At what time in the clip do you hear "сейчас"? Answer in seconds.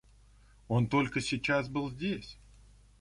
1.21-1.69